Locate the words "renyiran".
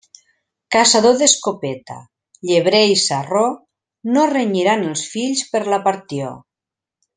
4.33-4.89